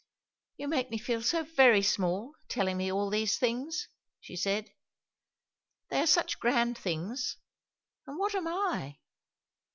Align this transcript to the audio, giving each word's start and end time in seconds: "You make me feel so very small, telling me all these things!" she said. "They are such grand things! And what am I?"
"You 0.57 0.67
make 0.67 0.89
me 0.89 0.97
feel 0.97 1.21
so 1.21 1.43
very 1.43 1.83
small, 1.83 2.33
telling 2.49 2.75
me 2.77 2.91
all 2.91 3.11
these 3.11 3.37
things!" 3.37 3.87
she 4.19 4.35
said. 4.35 4.71
"They 5.89 6.01
are 6.01 6.07
such 6.07 6.39
grand 6.39 6.75
things! 6.75 7.37
And 8.07 8.17
what 8.17 8.33
am 8.33 8.47
I?" 8.47 8.97